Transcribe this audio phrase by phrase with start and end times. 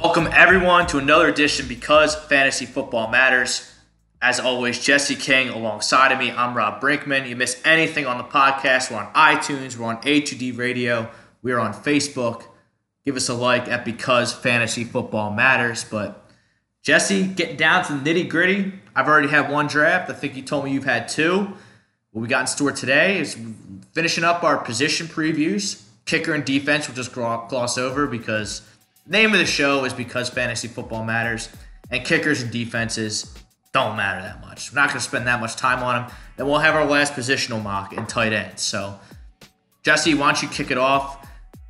[0.00, 3.68] Welcome everyone to another edition because fantasy football matters.
[4.22, 6.30] As always, Jesse King alongside of me.
[6.30, 7.28] I'm Rob Brinkman.
[7.28, 11.10] You miss anything on the podcast, we're on iTunes, we're on A2D Radio,
[11.42, 12.44] we're on Facebook.
[13.04, 15.82] Give us a like at Because Fantasy Football Matters.
[15.82, 16.24] But
[16.84, 18.74] Jesse, getting down to the nitty gritty.
[18.94, 20.08] I've already had one draft.
[20.08, 21.54] I think you told me you've had two.
[22.12, 23.36] What we got in store today is
[23.94, 25.82] finishing up our position previews.
[26.04, 28.62] Kicker and defense, we'll just gloss over because
[29.08, 31.48] name of the show is Because Fantasy Football Matters.
[31.90, 33.34] And kickers and defenses
[33.72, 34.70] don't matter that much.
[34.70, 36.16] We're not going to spend that much time on them.
[36.36, 38.62] Then we'll have our last positional mock in tight ends.
[38.62, 38.98] So,
[39.82, 41.26] Jesse, why don't you kick it off?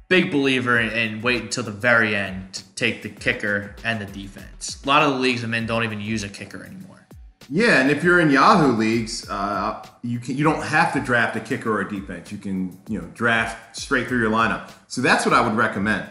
[0.08, 4.82] Big believer in wait until the very end to take the kicker and the defense.
[4.82, 7.06] A lot of the leagues I'm in don't even use a kicker anymore.
[7.50, 11.36] Yeah, and if you're in Yahoo leagues, uh, you can you don't have to draft
[11.36, 12.32] a kicker or a defense.
[12.32, 14.70] You can you know draft straight through your lineup.
[14.86, 16.08] So that's what I would recommend.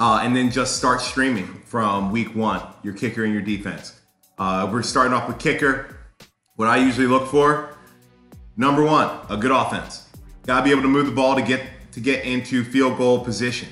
[0.00, 4.00] Uh, and then just start streaming from week one, your kicker and your defense.
[4.38, 5.98] Uh, we're starting off with kicker.
[6.56, 7.76] What I usually look for,
[8.56, 10.08] number one, a good offense.
[10.46, 11.62] Gotta be able to move the ball to get
[11.92, 13.68] to get into field goal position.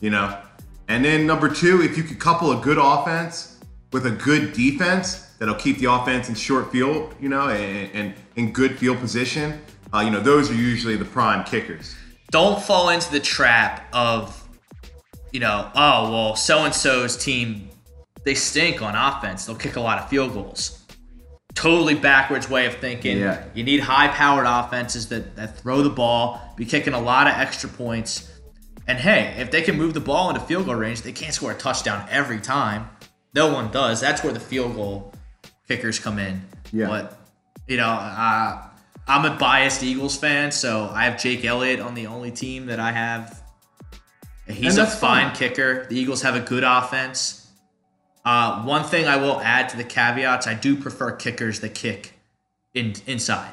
[0.00, 0.40] You know,
[0.88, 3.60] and then number two, if you could couple a good offense
[3.92, 8.14] with a good defense that'll keep the offense in short field, you know, and, and
[8.36, 9.60] in good field position,
[9.92, 11.94] uh, you know, those are usually the prime kickers.
[12.30, 14.39] Don't fall into the trap of,
[15.32, 17.70] you know, oh, well, so and so's team,
[18.24, 19.46] they stink on offense.
[19.46, 20.84] They'll kick a lot of field goals.
[21.54, 23.18] Totally backwards way of thinking.
[23.18, 23.44] Yeah.
[23.54, 27.34] You need high powered offenses that, that throw the ball, be kicking a lot of
[27.34, 28.30] extra points.
[28.86, 31.52] And hey, if they can move the ball into field goal range, they can't score
[31.52, 32.88] a touchdown every time.
[33.34, 34.00] No one does.
[34.00, 35.12] That's where the field goal
[35.68, 36.42] kickers come in.
[36.72, 36.88] Yeah.
[36.88, 37.18] But
[37.68, 38.62] you know, uh,
[39.06, 42.80] I'm a biased Eagles fan, so I have Jake Elliott on the only team that
[42.80, 43.39] I have.
[44.50, 45.36] He's a fine fun.
[45.36, 45.86] kicker.
[45.86, 47.48] The Eagles have a good offense.
[48.24, 52.14] Uh, one thing I will add to the caveats: I do prefer kickers that kick
[52.74, 53.52] in inside.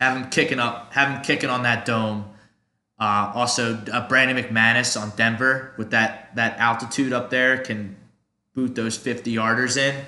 [0.00, 2.30] Have him kicking up, have him kicking on that dome.
[2.98, 7.96] Uh, also, uh, Brandon McManus on Denver with that that altitude up there can
[8.54, 10.04] boot those 50 yarders in.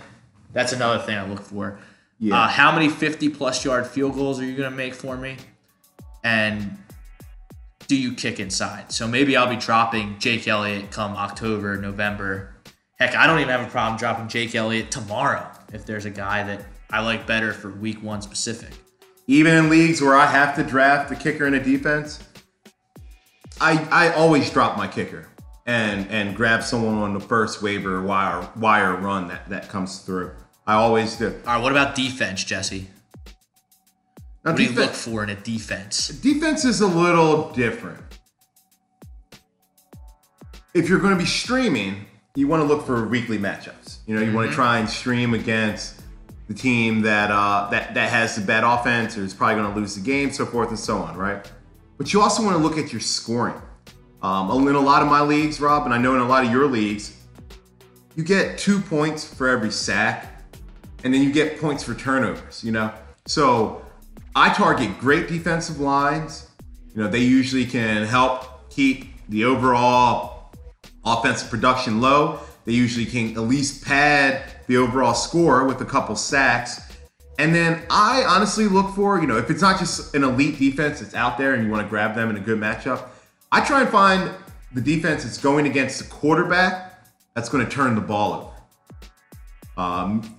[0.53, 1.79] That's another thing I look for.
[2.19, 2.37] Yeah.
[2.37, 5.37] Uh, how many 50 plus yard field goals are you going to make for me?
[6.25, 6.79] And
[7.89, 8.93] do you kick inside?
[8.93, 12.55] So maybe I'll be dropping Jake Elliott come October, November.
[12.99, 16.43] Heck, I don't even have a problem dropping Jake Elliott tomorrow if there's a guy
[16.45, 18.75] that I like better for week one specific.
[19.27, 22.23] Even in leagues where I have to draft a kicker and a defense,
[23.61, 25.27] I, I always drop my kicker
[25.67, 30.33] and and grab someone on the first waiver wire wire run that that comes through.
[30.67, 31.35] I always do.
[31.47, 32.89] All right, what about defense, Jesse?
[34.49, 36.09] Now, what do you look for in a defense?
[36.09, 38.01] Defense is a little different.
[40.73, 43.99] If you're going to be streaming, you want to look for weekly matchups.
[44.07, 44.37] You know, you mm-hmm.
[44.37, 46.01] want to try and stream against
[46.47, 49.79] the team that uh, that that has the bad offense or is probably going to
[49.79, 51.51] lose the game, so forth and so on, right?
[51.99, 53.61] But you also want to look at your scoring.
[54.23, 56.51] Um, in a lot of my leagues, Rob, and I know in a lot of
[56.51, 57.15] your leagues,
[58.17, 60.43] you get two points for every sack,
[61.05, 62.93] and then you get points for turnovers, you know?
[63.27, 63.85] So
[64.39, 66.47] I target great defensive lines.
[66.95, 70.53] You know, they usually can help keep the overall
[71.05, 72.39] offensive production low.
[72.65, 76.81] They usually can at least pad the overall score with a couple sacks.
[77.41, 81.01] And then I honestly look for, you know, if it's not just an elite defense
[81.01, 83.09] that's out there and you want to grab them in a good matchup,
[83.51, 84.31] I try and find
[84.73, 88.55] the defense that's going against the quarterback that's going to turn the ball
[89.77, 89.83] over.
[89.83, 90.37] Um,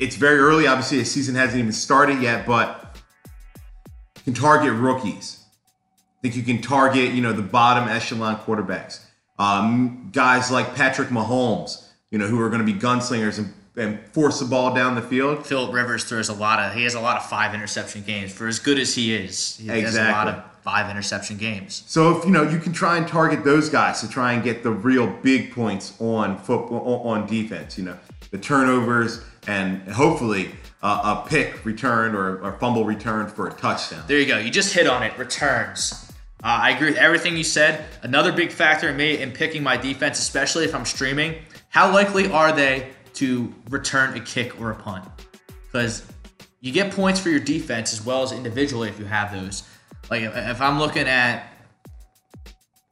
[0.00, 0.66] it's very early.
[0.66, 2.82] Obviously, the season hasn't even started yet, but
[4.26, 5.44] can target rookies.
[6.18, 9.00] I think you can target, you know, the bottom echelon quarterbacks.
[9.38, 14.00] Um, guys like Patrick Mahomes, you know, who are going to be gunslingers and, and
[14.08, 15.46] force the ball down the field.
[15.46, 16.74] Philip Rivers throws a lot of.
[16.74, 18.32] He has a lot of five interception games.
[18.32, 19.82] For as good as he is, he exactly.
[19.82, 21.84] has a lot of five interception games.
[21.86, 24.64] So if you know you can try and target those guys to try and get
[24.64, 27.78] the real big points on football on defense.
[27.78, 27.98] You know
[28.32, 30.50] the turnovers and hopefully
[30.82, 34.04] uh, a pick returned or a fumble returned for a touchdown.
[34.06, 34.38] There you go.
[34.38, 35.16] You just hit on it.
[35.18, 36.12] Returns.
[36.44, 37.86] Uh, I agree with everything you said.
[38.02, 41.36] Another big factor in me in picking my defense, especially if I'm streaming,
[41.70, 45.04] how likely are they to return a kick or a punt?
[45.66, 46.06] Because
[46.60, 49.62] you get points for your defense as well as individually if you have those.
[50.10, 51.52] Like if, I'm looking at,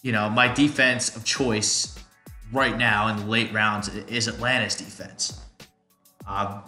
[0.02, 1.98] you know, my defense of choice
[2.52, 5.40] right now in the late rounds is Atlanta's defense.
[6.26, 6.62] Um,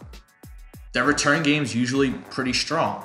[0.96, 3.04] their return game is usually pretty strong.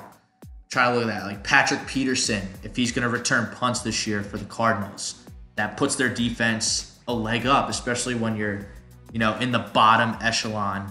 [0.70, 1.26] Try to look at that.
[1.26, 5.76] Like Patrick Peterson, if he's going to return punts this year for the Cardinals, that
[5.76, 8.66] puts their defense a leg up, especially when you're,
[9.12, 10.90] you know, in the bottom echelon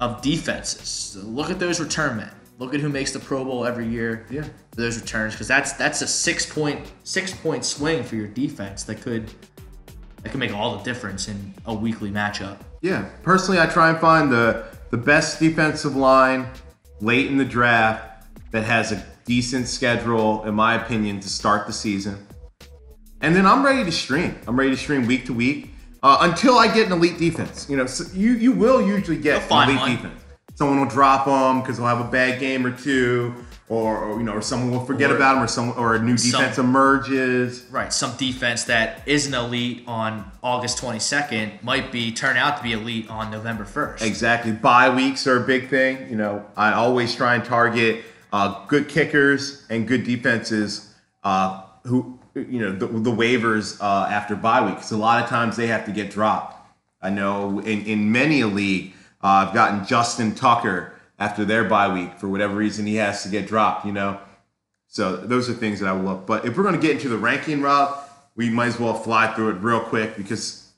[0.00, 0.88] of defenses.
[0.88, 2.32] So look at those return men.
[2.58, 4.42] Look at who makes the Pro Bowl every year Yeah.
[4.42, 8.82] for those returns, because that's that's a six point six point swing for your defense
[8.84, 9.30] that could
[10.24, 12.56] that could make all the difference in a weekly matchup.
[12.80, 16.48] Yeah, personally, I try and find the the best defensive line
[17.00, 21.72] late in the draft that has a decent schedule, in my opinion, to start the
[21.72, 22.26] season.
[23.20, 24.38] And then I'm ready to stream.
[24.46, 25.70] I'm ready to stream week to week
[26.02, 27.68] uh, until I get an elite defense.
[27.68, 29.90] You know, so you you will usually get an elite one.
[29.90, 30.20] defense.
[30.54, 33.34] Someone will drop them because they'll have a bad game or two,
[33.68, 36.02] or, or you know, or someone will forget Or- about them, or some or a
[36.02, 37.64] new Some- defense emerges.
[37.70, 42.72] Right, some defense that isn't elite on August 22nd might be turn out to be
[42.72, 44.02] elite on November 1st.
[44.02, 44.52] Exactly.
[44.52, 46.08] Bye weeks are a big thing.
[46.08, 52.18] You know, I always try and target uh, good kickers and good defenses uh, who,
[52.34, 54.74] you know, the, the waivers uh, after bye week.
[54.76, 56.54] Because a lot of times they have to get dropped.
[57.02, 58.92] I know in, in many a league,
[59.24, 63.28] uh, I've gotten Justin Tucker after their bye week for whatever reason he has to
[63.28, 64.20] get dropped, you know.
[64.88, 66.26] So those are things that I will look.
[66.26, 67.98] But if we're going to get into the ranking, Rob,
[68.36, 70.70] we might as well fly through it real quick because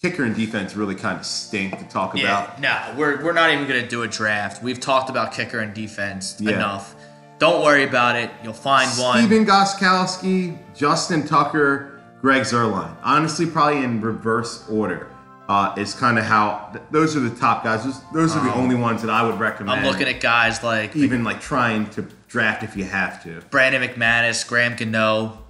[0.00, 2.58] kicker and defense really kind of stink to talk about.
[2.60, 4.62] Yeah, no, we're, we're not even going to do a draft.
[4.62, 6.52] We've talked about kicker and defense Yeah.
[6.52, 6.94] enough.
[7.38, 8.30] Don't worry about it.
[8.42, 9.18] You'll find one.
[9.18, 12.96] Stephen Gostkowski, Justin Tucker, Greg Zuerlein.
[13.02, 15.08] Honestly, probably in reverse order.
[15.48, 17.82] Uh, is kind of how th- those are the top guys.
[17.82, 19.80] Those, those are the only ones that I would recommend.
[19.80, 23.40] I'm looking at guys like even like trying to draft if you have to.
[23.50, 25.42] Brandon McManus, Graham Gano.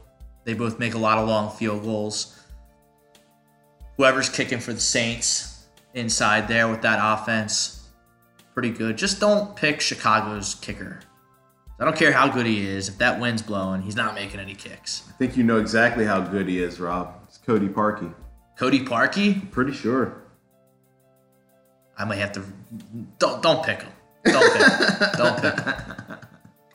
[0.45, 2.41] They both make a lot of long field goals.
[3.97, 7.89] Whoever's kicking for the Saints inside there with that offense,
[8.55, 8.97] pretty good.
[8.97, 11.01] Just don't pick Chicago's kicker.
[11.81, 12.89] I don't care how good he is.
[12.89, 15.03] If that wind's blowing, he's not making any kicks.
[15.09, 17.15] I think you know exactly how good he is, Rob.
[17.27, 18.13] It's Cody Parkey.
[18.59, 20.23] Cody Parkey, Pretty sure.
[21.97, 22.45] I might have to.
[23.19, 23.93] Don't don't pick him.
[24.25, 25.09] Don't pick him.
[25.17, 25.75] don't pick him.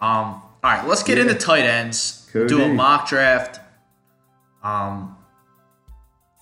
[0.02, 0.42] Um.
[0.64, 1.24] All right, let's get Yeah.
[1.24, 2.30] into tight ends.
[2.34, 3.60] Do a mock draft.
[4.64, 5.18] Um.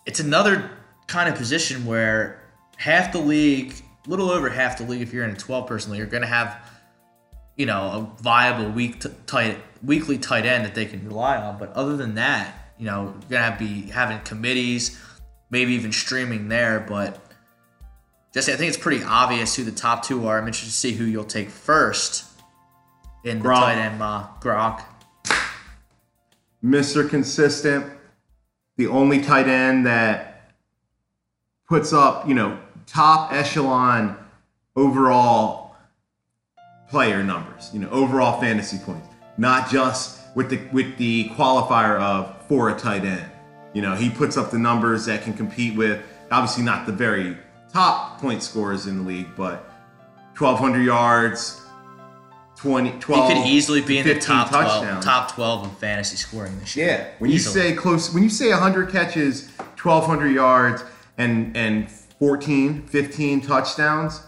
[0.06, 0.70] It's another
[1.08, 2.42] kind of position where
[2.78, 3.74] half the league,
[4.06, 6.22] a little over half the league, if you're in a 12 person league, you're going
[6.24, 6.58] to have,
[7.56, 11.60] you know, a viable week t- tight weekly tight end that they can rely on.
[11.60, 15.00] But other than that, you know, you're gonna be having committees,
[15.52, 16.80] maybe even streaming there.
[16.80, 17.20] But
[18.34, 20.40] Jesse, I think it's pretty obvious who the top two are.
[20.40, 22.26] I'm interested to see who you'll take first
[23.24, 23.60] in the Gronk.
[23.60, 24.44] tight end mock.
[24.44, 24.84] Gronk.
[26.64, 27.08] Mr.
[27.08, 27.86] Consistent,
[28.78, 30.54] the only tight end that
[31.68, 34.18] puts up, you know, top echelon
[34.76, 35.76] overall
[36.90, 39.08] player numbers, you know, overall fantasy points,
[39.38, 43.31] not just with the with the qualifier of for a tight end.
[43.74, 47.38] You know, he puts up the numbers that can compete with obviously not the very
[47.72, 49.70] top point scorers in the league, but
[50.38, 51.62] 1200 yards,
[52.58, 56.18] 20 He 12 could easily be in the 15 top 12, top 12 in fantasy
[56.18, 56.88] scoring this year.
[56.88, 59.50] Yeah, when you say close, when you say 100 catches,
[59.82, 60.84] 1,200 yards,
[61.18, 64.22] and and 14, 15 touchdowns,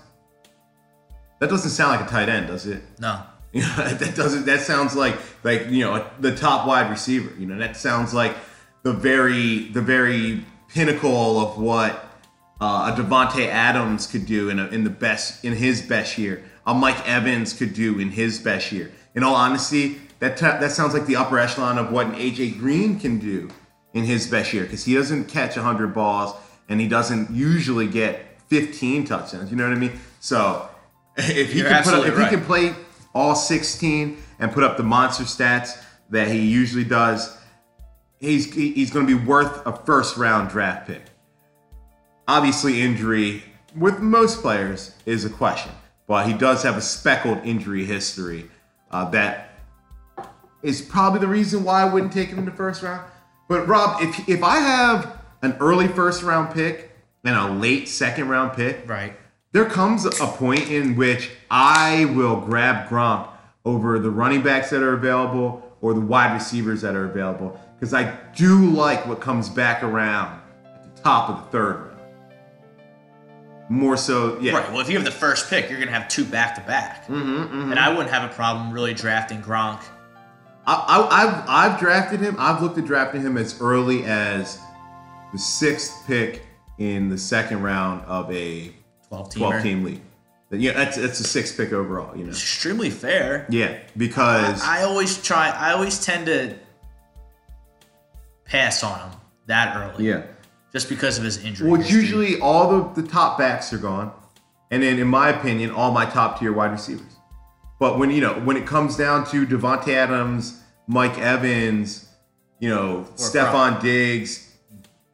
[1.39, 2.81] that doesn't sound like a tight end, does it?
[3.00, 3.22] No.
[3.51, 4.46] You know, that doesn't.
[4.46, 7.31] That sounds like like you know the top wide receiver.
[7.39, 8.36] You know, that sounds like
[8.84, 12.06] the very the very pinnacle of what
[12.62, 16.44] uh, a Davante Adams could do in a, in the best in his best year.
[16.66, 18.92] A Mike Evans could do in his best year.
[19.16, 22.60] In all honesty, that ta- that sounds like the upper echelon of what an AJ
[22.60, 23.50] Green can do
[23.94, 26.36] in his best year because he doesn't catch 100 balls
[26.70, 29.52] and he doesn't usually get 15 touchdowns.
[29.52, 30.00] You know what I mean?
[30.20, 30.68] So
[31.18, 32.30] if he You're can put up, if right.
[32.30, 32.74] he can play
[33.13, 35.78] all 16 and put up the monster stats
[36.10, 37.38] that he usually does,
[38.24, 41.01] he's he's going to be worth a first round draft pick.
[42.27, 43.44] Obviously, injury
[43.75, 45.72] with most players is a question,
[46.08, 48.50] but he does have a speckled injury history
[48.92, 49.50] uh, that
[50.62, 53.06] is probably the reason why I wouldn't take him in the first round.
[53.50, 56.92] But Rob, if if I have an early first round pick
[57.25, 59.13] and a late second round pick, Right.
[59.51, 63.27] there comes a point in which I will grab Gronk
[63.65, 67.94] over the running backs that are available or the wide receivers that are available because
[67.94, 72.00] I do like what comes back around at the top of the third round.
[73.68, 74.54] More so, yeah.
[74.54, 74.72] Right.
[74.72, 77.08] Well, if you have the first pick, you're going to have two back to back.
[77.08, 79.82] Mm-hmm, And I wouldn't have a problem really drafting Gronk.
[80.66, 82.38] I, I, I've I've drafted him.
[82.40, 84.62] I've looked at drafting him as early as
[85.34, 86.44] the sixth pick
[86.78, 88.72] in the second round of a
[89.10, 89.38] 12 teamer.
[89.38, 90.02] 12 team league.
[90.52, 92.16] Yeah, that's that's a sixth pick overall.
[92.16, 92.30] You know.
[92.30, 93.46] It's extremely fair.
[93.50, 96.56] Yeah, because I always try, I always tend to
[98.46, 100.06] pass on him that early.
[100.08, 100.24] yeah.
[100.72, 101.70] just because of his injury.
[101.70, 104.12] Well, it's usually all the, the top backs are gone,
[104.72, 107.14] and then in my opinion, all my top tier wide receivers.
[107.80, 112.08] But when you know when it comes down to Davante Adams, Mike Evans,
[112.60, 114.52] you know Stefon Diggs,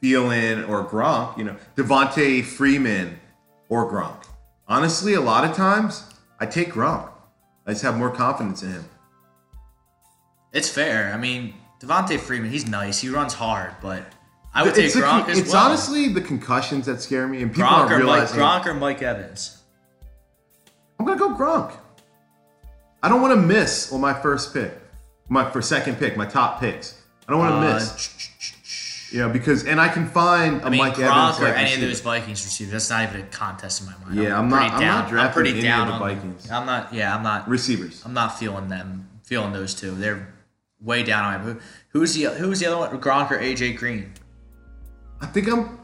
[0.02, 3.20] Thielen, or Gronk, you know Devonta Freeman
[3.70, 4.24] or Gronk.
[4.68, 6.04] Honestly, a lot of times
[6.40, 7.10] I take Gronk.
[7.66, 8.86] I just have more confidence in him.
[10.52, 11.12] It's fair.
[11.14, 13.00] I mean, Devonta Freeman, he's nice.
[13.00, 14.04] He runs hard, but
[14.54, 15.68] I would It's, take the Gronk con- as it's well.
[15.68, 18.28] honestly the concussions that scare me, and people Gronk or Mike.
[18.30, 19.58] Gronk or Mike Evans.
[21.00, 21.72] I'm gonna go Gronk.
[23.02, 24.78] I don't want to miss on my first pick,
[25.30, 27.02] my for second pick, my top picks.
[27.28, 30.70] I don't want to Uh, miss, you know, because and I can find a I
[30.70, 32.74] mean, Mike Gronk Evans or any of those Vikings receivers.
[32.74, 34.16] That's not even a contest in my mind.
[34.22, 35.00] Yeah, I'm not- pretty I'm down.
[35.04, 36.52] not drafting pretty any of the Vikings.
[36.52, 36.94] I'm not.
[36.94, 37.48] Yeah, I'm not.
[37.48, 38.02] receivers.
[38.04, 39.08] I'm not feeling them.
[39.24, 39.92] Feeling those two.
[39.92, 40.28] They're
[40.82, 41.54] way down on me.
[41.54, 43.02] Who, who's the Who's the other one?
[43.02, 44.14] Gronk or AJ Green?
[45.22, 45.78] I think I'm.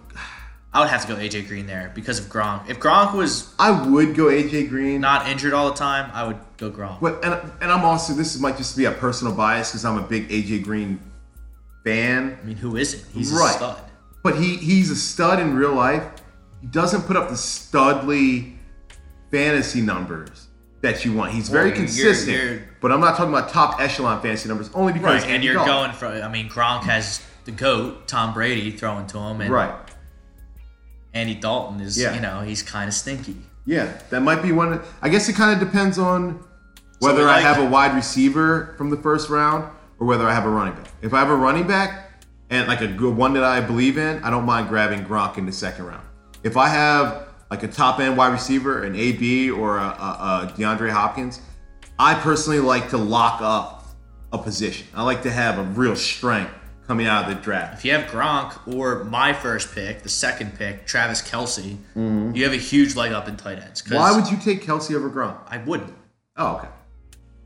[0.74, 2.70] I would have to go AJ Green there because of Gronk.
[2.70, 5.00] If Gronk was I would go AJ Green.
[5.02, 7.00] not injured all the time, I would go Gronk.
[7.02, 10.06] But and and I'm also this might just be a personal bias because I'm a
[10.06, 11.00] big AJ Green
[11.84, 12.38] fan.
[12.42, 13.06] I mean, who isn't?
[13.14, 13.56] He's a Right.
[13.56, 13.78] stud.
[14.24, 16.04] But he he's a stud in real life.
[16.60, 18.56] He doesn't put up the studly
[19.32, 20.45] fantasy numbers
[20.86, 21.32] that you want.
[21.32, 22.38] He's very Well, you're- consistent.
[22.38, 25.56] you're- but I'm not talking about top echelon fantasy numbers only because Right, and you're
[25.66, 26.06] going for.
[26.08, 29.74] I mean, Gronk has the goat, Tom Brady, throwing to him, and right.
[31.14, 32.14] Andy Dalton is, Yeah.
[32.14, 33.38] you know, he's kind of stinky.
[33.66, 34.80] Yeah, that might be one.
[35.02, 36.40] I guess it kind of depends on
[37.00, 39.66] whether we I have a wide receiver from the first round
[40.00, 40.88] or whether I have a running back.
[41.02, 44.22] If I have a running back and like a good one that I believe in,
[44.24, 46.04] I don't mind grabbing Gronk in the second round.
[46.44, 47.25] If I have
[47.56, 51.42] like a top end wide receiver, an AB or a, a, a DeAndre Hopkins,
[51.98, 53.86] I personally like to lock up
[54.34, 54.88] a position.
[54.94, 56.52] I like to have a real strength
[56.86, 57.76] coming out of the draft.
[57.76, 61.78] If you have Gronk or my first pick, the second pick, Travis Kelce,
[62.36, 63.82] you have a huge leg up in tight ends.
[63.82, 63.96] Mm-hmm.
[63.96, 65.40] Why would you take Kelce over Gronk?
[65.48, 65.94] I wouldn't?
[66.36, 66.68] Oh, okay.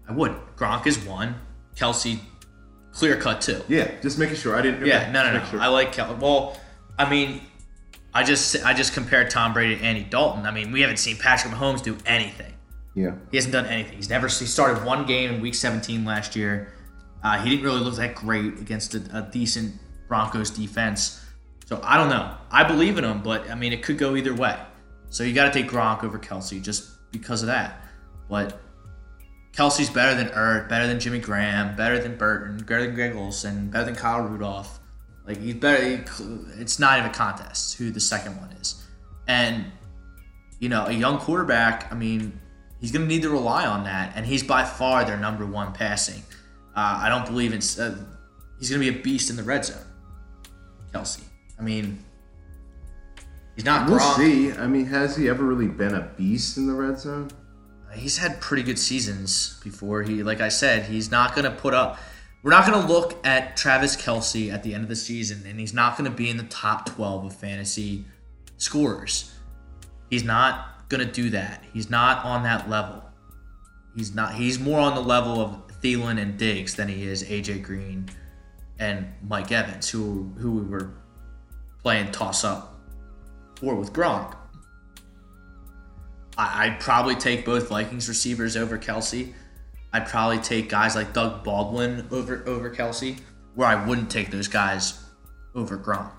[0.07, 0.55] I wouldn't.
[0.55, 1.35] Gronk is one.
[1.75, 2.19] Kelce,
[2.91, 3.61] clear cut two.
[3.67, 4.55] Yeah, just making sure.
[4.55, 4.85] I didn't.
[4.85, 5.45] Yeah, no, no, no.
[5.45, 5.61] sure.
[5.61, 6.19] I like Kelce.
[6.19, 6.59] Well,
[6.97, 7.41] I mean,
[8.13, 10.45] I just I just compared Tom Brady to Andy Dalton.
[10.45, 12.53] I mean, we haven't seen Patrick Mahomes do anything.
[12.95, 13.15] Yeah.
[13.31, 13.97] He hasn't done anything.
[13.97, 14.27] He's never.
[14.27, 16.73] He started one game in Week 17 last year.
[17.23, 19.75] Uh, he didn't really look that great against a, a decent
[20.07, 21.23] Broncos defense.
[21.65, 22.35] So I don't know.
[22.49, 24.57] I believe in him, but I mean, it could go either way.
[25.09, 27.83] So you got to take Gronk over Kelce just because of that.
[28.27, 28.59] But
[29.53, 33.69] Kelce's better than Ert, better than Jimmy Graham, better than Burton, better than Greg Olsen,
[33.69, 34.78] better than Kyle Rudolph.
[35.29, 36.03] Like he's better.
[36.57, 38.83] it's not even a contest who the second one is,
[39.27, 39.63] and
[40.57, 41.91] you know a young quarterback.
[41.91, 42.41] I mean,
[42.81, 45.71] he's going to need to rely on that, and he's by far their number one
[45.71, 46.23] passing.
[46.75, 47.59] Uh, I don't believe in.
[47.59, 47.95] Uh,
[48.57, 49.77] he's going to be a beast in the red zone.
[50.91, 51.21] Kelce.
[51.59, 52.03] I mean,
[53.55, 53.87] he's not.
[53.87, 54.15] We'll Gronk.
[54.17, 54.51] see.
[54.51, 57.29] I mean, has he ever really been a beast in the red zone?
[57.93, 60.01] he's had pretty good seasons before.
[60.01, 61.99] He, like I said, he's not going to put up.
[62.41, 65.59] We're not going to look at Travis Kelce at the end of the season, and
[65.59, 68.05] he's not going to be in the top 12 of fantasy
[68.57, 69.33] scorers.
[70.09, 71.63] He's not going to do that.
[71.73, 73.03] He's not on that level.
[73.95, 74.35] He's not.
[74.35, 78.09] He's more on the level of Thielen and Diggs than he is AJ Green
[78.79, 80.91] and Mike Evans, who who we were
[81.81, 82.79] playing toss up
[83.55, 84.35] for with Gronk.
[86.37, 89.33] I, I'd probably take both Vikings receivers over Kelce.
[89.91, 93.19] I'd probably take guys like Doug Baldwin over over Kelce,
[93.55, 95.03] where I wouldn't take those guys
[95.55, 96.11] over Gronk.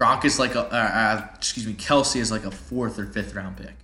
[0.00, 3.34] Gronk is like a, uh, uh, excuse me, Kelce is like a fourth or fifth
[3.34, 3.74] round pick.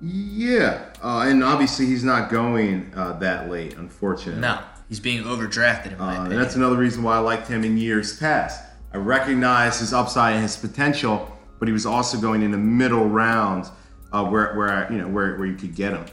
[0.00, 4.40] Yeah, uh, and obviously he's not going uh, that late, unfortunately.
[4.40, 4.58] No,
[4.88, 7.78] he's being overdrafted in my Uh, and that's another reason why I liked him in
[7.78, 8.62] years past.
[8.92, 13.08] I recognize his upside and his potential, but he was also going in the middle
[13.08, 13.70] rounds
[14.12, 16.06] uh, where, where you know where, where you could get them.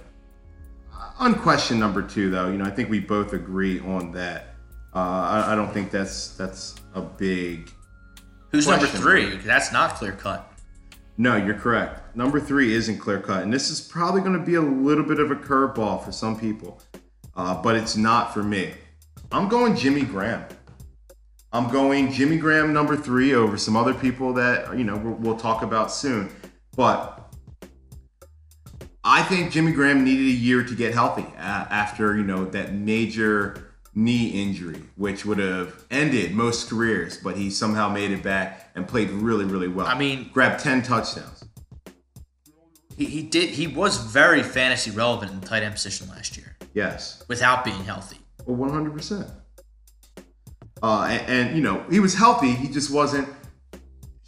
[1.19, 4.55] On question number two, though, you know I think we both agree on that.
[4.95, 7.71] Uh, I, I don't think that's that's a big.
[8.51, 9.37] Who's number three?
[9.37, 10.51] That's not clear cut.
[11.17, 12.15] No, you're correct.
[12.15, 15.19] Number three isn't clear cut, and this is probably going to be a little bit
[15.19, 16.81] of a curveball for some people,
[17.35, 18.73] uh, but it's not for me.
[19.31, 20.45] I'm going Jimmy Graham.
[21.51, 25.37] I'm going Jimmy Graham number three over some other people that you know we'll, we'll
[25.37, 26.29] talk about soon,
[26.75, 27.18] but
[29.11, 32.73] I think Jimmy Graham needed a year to get healthy uh, after you know that
[32.73, 38.69] major knee injury, which would have ended most careers, but he somehow made it back
[38.75, 39.87] and played really, really well.
[39.87, 41.43] I mean- grabbed ten touchdowns.
[42.97, 43.49] He, he did.
[43.49, 47.83] He was very fantasy relevant in the tight end position last year Yes, without being
[47.83, 48.17] healthy.
[48.45, 49.27] well, one hundred percent.
[50.83, 52.51] Uh, and, and, you know, he was healthy.
[52.51, 53.27] He just wasn't,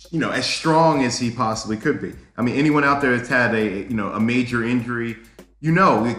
[0.10, 2.14] you know, as strong as he possibly could be.
[2.38, 5.18] I mean, anyone out there that's had a, you know, a major injury,
[5.60, 6.16] you know,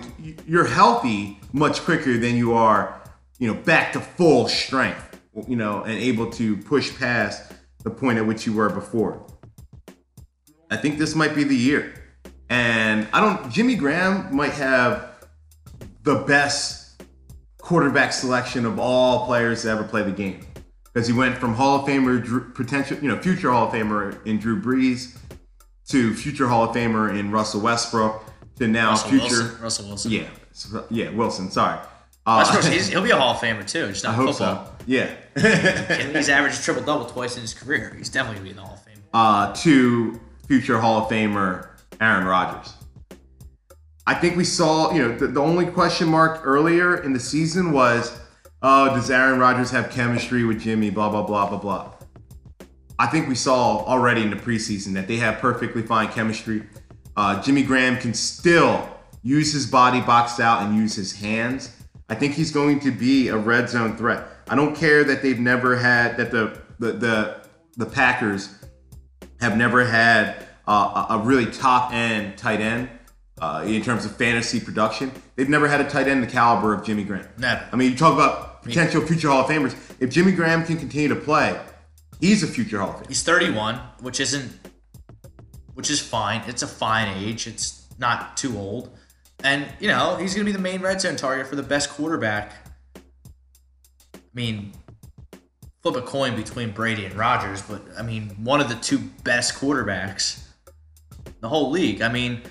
[0.47, 3.03] you're healthy much quicker than you are,
[3.39, 8.19] you know, back to full strength, you know, and able to push past the point
[8.19, 9.27] at which you were before.
[10.71, 11.93] I think this might be the year.
[12.49, 15.27] And I don't, Jimmy Graham might have
[16.03, 17.03] the best
[17.59, 20.41] quarterback selection of all players to ever play the game.
[20.93, 24.25] Because he went from Hall of Famer, Drew, potential, you know, future Hall of Famer
[24.27, 25.17] in Drew Brees
[25.89, 28.25] to future Hall of Famer in Russell Westbrook
[28.57, 29.25] to now Russell future.
[29.27, 29.61] Wilson.
[29.63, 30.11] Russell Wilson.
[30.13, 30.29] Yeah.
[30.91, 31.79] Yeah, Wilson, sorry.
[32.27, 34.67] Uh, he's, he'll be a Hall of Famer too, just not I hope football.
[34.67, 34.73] so.
[34.87, 35.11] Yeah.
[35.37, 37.95] And he's averaged triple double twice in his career.
[37.97, 39.03] He's definitely gonna be in the Hall of Fame.
[39.15, 41.69] Uh, to future Hall of Famer
[42.01, 42.75] Aaron Rodgers.
[44.07, 47.73] I think we saw, you know, the, the only question mark earlier in the season
[47.73, 48.19] was,
[48.63, 50.91] oh, does Aaron Rodgers have chemistry with Jimmy?
[50.91, 51.93] Blah blah blah blah blah.
[52.99, 56.63] I think we saw already in the preseason that they have perfectly fine chemistry.
[57.17, 58.89] Uh, Jimmy Graham can still
[59.23, 61.77] use his body boxed out and use his hands.
[62.09, 64.25] I think he's going to be a red zone threat.
[64.49, 68.55] I don't care that they've never had that the the the, the Packers
[69.41, 72.89] have never had uh, a really top end tight end
[73.41, 75.11] uh, in terms of fantasy production.
[75.37, 77.29] They've never had a tight end the caliber of Jimmy Graham.
[77.39, 77.67] Never.
[77.73, 79.77] I mean, you talk about potential future Hall of Famers.
[80.01, 81.61] If Jimmy Graham can continue to play,
[82.21, 83.09] he's a future Hall of Famer.
[83.09, 84.53] He's 31, which isn't,
[85.75, 86.43] which is fine.
[86.47, 87.47] It's a fine age.
[87.47, 88.97] It's not too old,
[89.43, 91.91] and you know he's going to be the main red zone target for the best
[91.91, 92.53] quarterback.
[92.97, 94.73] I mean,
[95.83, 99.55] flip a coin between Brady and Rodgers, but I mean, one of the two best
[99.55, 100.47] quarterbacks
[101.27, 102.01] in the whole league.
[102.03, 102.43] I mean,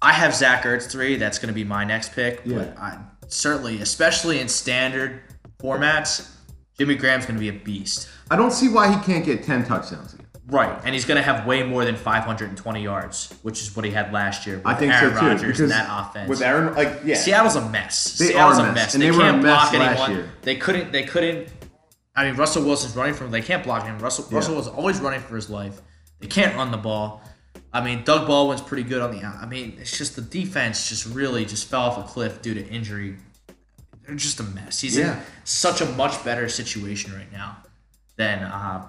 [0.00, 1.16] I have Zach Ertz three.
[1.16, 2.42] That's going to be my next pick.
[2.44, 2.58] Yeah.
[2.58, 5.20] But I certainly, especially in standard
[5.58, 6.30] formats,
[6.78, 8.08] Jimmy Graham's going to be a beast.
[8.30, 10.26] I don't see why he can't get 10 touchdowns again.
[10.46, 13.90] Right, and he's going to have way more than 520 yards, which is what he
[13.90, 14.56] had last year.
[14.58, 15.26] With I think Aaron so too.
[15.26, 16.28] Rodgers and that offense.
[16.28, 17.14] With Aaron, like, yeah.
[17.14, 18.18] Seattle's a mess.
[18.18, 18.94] They Seattle's are a mess, mess.
[18.94, 20.10] and They, can't block anyone.
[20.10, 20.30] year.
[20.42, 20.92] They couldn't.
[20.92, 21.48] They couldn't.
[22.14, 23.30] I mean, Russell Wilson's running from.
[23.30, 23.98] They can't block him.
[23.98, 24.36] Russell Yeah.
[24.36, 25.80] Russell was always running for his life.
[26.20, 27.22] They can't run the ball.
[27.72, 29.36] I mean, Doug Baldwin's pretty good on the out.
[29.36, 32.64] I mean, it's just the defense just really just fell off a cliff due to
[32.68, 33.16] injury.
[34.06, 34.80] They're just a mess.
[34.80, 35.16] He's Yeah.
[35.18, 37.56] in such a much better situation right now
[38.16, 38.86] than uh,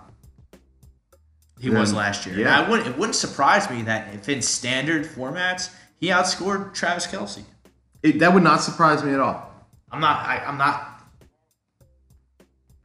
[1.60, 2.38] he was last year.
[2.38, 2.60] yeah.
[2.60, 2.88] I wouldn't.
[2.90, 7.44] It wouldn't surprise me that if in standard formats he outscored Travis Kelce.
[8.04, 9.52] It, that would not surprise me at all.
[9.92, 10.26] I'm not.
[10.26, 11.02] I, I'm not.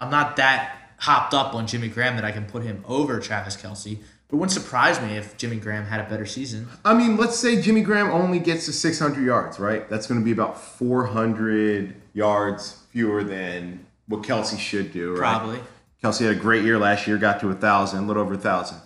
[0.01, 3.57] I'm not that hopped up on Jimmy Graham that I can put him over Travis
[3.57, 3.99] Kelce.
[4.31, 6.69] But it wouldn't surprise me if Jimmy Graham had a better season.
[6.85, 9.89] I mean, let's say Jimmy Graham only gets to 600 yards, right?
[9.89, 15.39] That's going to be about 400 yards fewer than what Kelce should do, right?
[15.39, 15.61] Probably.
[16.03, 18.39] Kelce had a great year last year, got to a thousand, a little over a
[18.39, 18.79] thousand.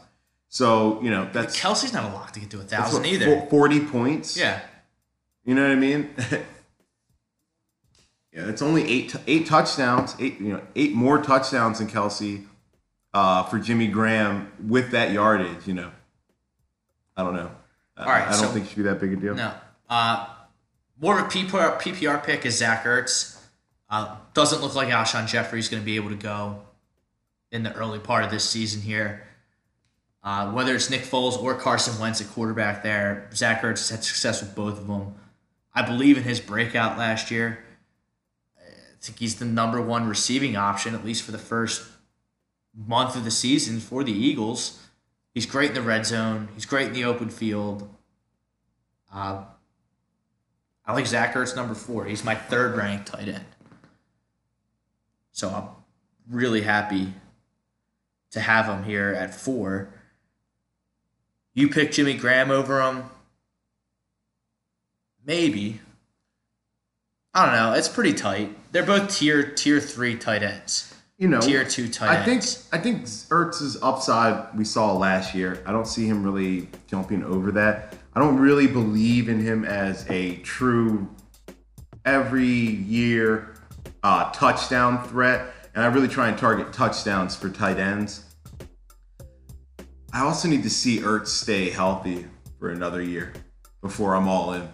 [0.48, 3.46] So you know that's Kelce's not a lock to get to a thousand either.
[3.50, 4.37] 40 points.
[4.37, 4.61] Yeah.
[5.44, 6.11] You know what I mean?
[8.33, 12.44] yeah, it's only eight eight touchdowns, eight you know eight more touchdowns than Kelce
[13.14, 15.66] uh, for Jimmy Graham with that yardage.
[15.66, 15.90] You know,
[17.16, 17.50] I don't know.
[17.96, 19.35] I- All right, I don't so- think it should be that big a deal.
[19.35, 19.55] No.
[19.88, 20.27] Uh,
[21.00, 23.38] more of a PPR, PPR pick is Zach Ertz.
[23.88, 26.62] Uh, doesn't look like Alshon Jeffery's going to be able to go
[27.53, 29.27] in the early part of this season here.
[30.22, 34.05] Uh, whether it's Nick Foles or Carson Wentz at quarterback there, Zach Ertz has had
[34.05, 35.14] success with both of them.
[35.74, 37.62] I believe in his breakout last year.
[38.59, 38.62] I
[39.00, 41.87] think he's the number one receiving option, at least for the first
[42.76, 44.80] month of the season for the Eagles.
[45.32, 46.48] He's great in the red zone.
[46.54, 47.88] He's great in the open field.
[49.12, 49.44] Uh,
[50.87, 52.04] I like Zach Ertz number four.
[52.04, 53.44] He's my third ranked tight end.
[55.32, 55.68] So I'm
[56.30, 57.14] really happy
[58.30, 59.88] to have him here at four.
[61.54, 63.04] You pick Jimmy Graham over him?
[65.24, 65.80] Maybe.
[67.32, 67.72] I don't know.
[67.72, 68.56] It's pretty tight.
[68.72, 70.93] They're both tier tier three tight ends.
[71.16, 72.68] You know, Tier two tight I think ends.
[72.72, 75.62] I think Ertz's upside we saw last year.
[75.64, 77.96] I don't see him really jumping over that.
[78.14, 81.09] I don't really believe in him as a true
[82.05, 83.55] every year
[84.03, 88.24] uh, touchdown threat, and I really try and target touchdowns for tight ends.
[90.12, 92.27] I also need to see Ertz stay healthy
[92.59, 93.33] for another year
[93.81, 94.68] before I'm all in.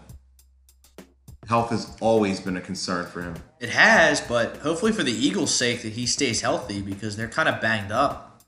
[1.46, 3.34] Health has always been a concern for him.
[3.60, 7.48] It has, but hopefully for the Eagles' sake that he stays healthy because they're kind
[7.48, 8.42] of banged up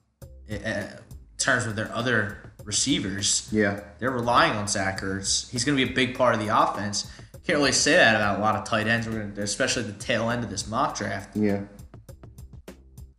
[0.51, 0.89] uh, in
[1.37, 3.47] terms of their other receivers.
[3.53, 3.81] Yeah.
[3.99, 5.51] They're relying on Zach Ertz.
[5.51, 7.11] He's going to be a big part of the offense.
[7.47, 10.31] Can't really say that about a lot of tight ends, We're gonna, especially the tail
[10.31, 11.37] end of this mock draft.
[11.37, 11.63] Yeah.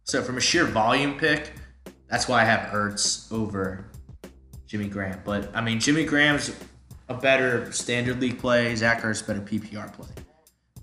[0.06, 1.51] So from a sheer volume pick,
[2.08, 3.86] that's why I have Ertz over
[4.65, 5.19] Jimmy Graham.
[5.25, 6.56] But I mean, Jimmy Graham's
[7.10, 8.73] a better standard league play.
[8.75, 10.10] Zach Ertz better PPR play.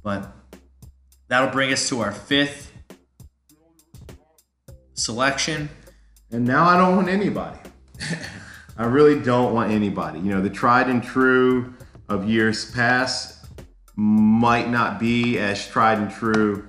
[0.03, 0.37] But
[1.31, 2.73] that'll bring us to our fifth
[4.95, 5.71] selection.
[6.33, 7.59] And now I don't want anybody.
[8.77, 10.19] I really don't want anybody.
[10.19, 11.73] You know, the tried and true
[12.09, 13.47] of years past
[13.95, 16.69] might not be as tried and true,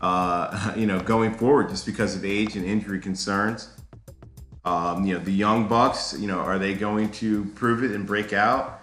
[0.00, 3.68] uh, you know, going forward just because of age and injury concerns.
[4.64, 8.06] Um, you know, the young Bucks, you know, are they going to prove it and
[8.06, 8.82] break out?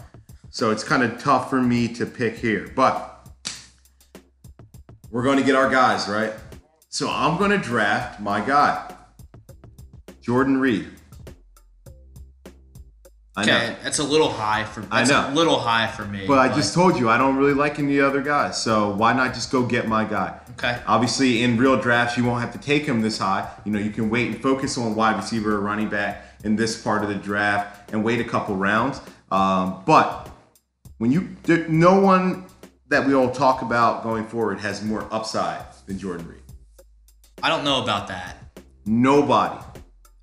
[0.51, 2.71] So it's kind of tough for me to pick here.
[2.75, 3.14] But
[5.15, 6.33] we're going to get our guys, right?
[6.89, 8.93] So I'm going to draft my guy,
[10.19, 10.89] Jordan Reed.
[13.37, 13.75] I okay, know.
[13.81, 14.81] that's a little high for.
[14.81, 15.29] That's I know.
[15.29, 16.27] a little high for me.
[16.27, 19.13] But, but, I just told you I don't really like any other guys, so why
[19.13, 20.37] not just go get my guy?
[20.51, 20.81] Okay.
[20.85, 23.49] Obviously, in real drafts, you won't have to take him this high.
[23.63, 26.81] You know, you can wait and focus on wide receiver or running back in this
[26.81, 28.99] part of the draft and wait a couple rounds.
[29.31, 30.29] Um, but
[30.97, 31.29] when you,
[31.69, 32.47] no one
[32.87, 36.41] that we all talk about going forward has more upside than Jordan Reed.
[37.41, 38.37] I don't know about that.
[38.85, 39.63] Nobody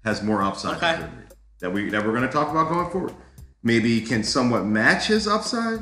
[0.05, 0.93] has more upside okay.
[0.93, 1.23] than Jordan Reed
[1.63, 3.15] that we that we're going to talk about going forward.
[3.63, 5.81] Maybe can somewhat match his upside,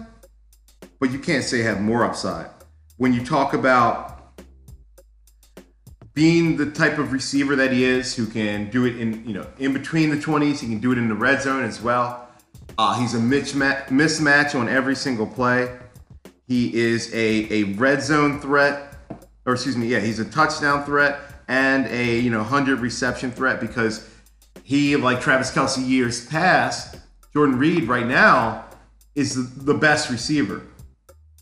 [0.99, 2.51] but you can't say have more upside.
[2.99, 4.37] When you talk about
[6.13, 9.47] being the type of receiver that he is, who can do it in you know
[9.59, 12.29] in between the 20s, he can do it in the red zone as well.
[12.79, 15.79] Uh, he's a mismatch on every single play.
[16.51, 18.97] He is a, a red zone threat,
[19.47, 23.61] or excuse me, yeah, he's a touchdown threat and a you know 100 reception threat
[23.61, 24.11] because
[24.65, 26.97] he, like Travis Kelce years past,
[27.33, 28.65] Jordan Reed right now
[29.15, 30.67] is the, the best receiver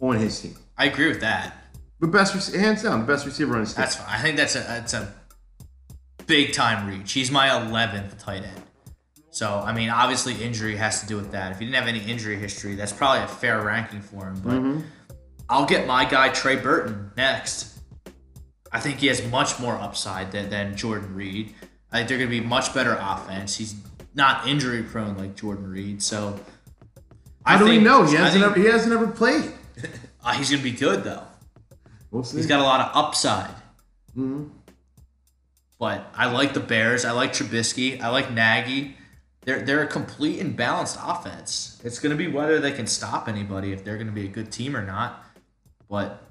[0.02, 0.56] on his team.
[0.76, 1.56] I agree with that.
[2.00, 3.80] The best, hands down, the best receiver on his team.
[3.80, 4.14] That's fine.
[4.14, 5.10] I think that's a that's a
[6.26, 7.12] big time reach.
[7.12, 8.62] He's my 11th tight end.
[9.30, 11.52] So I mean, obviously injury has to do with that.
[11.52, 14.40] If he didn't have any injury history, that's probably a fair ranking for him.
[14.40, 14.80] But mm-hmm.
[15.50, 17.78] I'll get my guy Trey Burton next.
[18.70, 21.54] I think he has much more upside than, than Jordan Reed.
[21.90, 23.56] I think they're going to be much better offense.
[23.56, 23.74] He's
[24.14, 26.38] not injury prone like Jordan Reed, so.
[27.46, 29.52] How I do think, we know he hasn't ever he hasn't ever played?
[30.24, 31.22] uh, he's going to be good though.
[32.10, 32.36] We'll see.
[32.36, 33.54] He's got a lot of upside.
[34.16, 34.48] Mm-hmm.
[35.78, 37.04] But I like the Bears.
[37.04, 38.00] I like Trubisky.
[38.00, 38.96] I like Nagy.
[39.42, 41.80] They're they're a complete and balanced offense.
[41.84, 44.28] It's going to be whether they can stop anybody if they're going to be a
[44.30, 45.24] good team or not.
[45.88, 46.22] But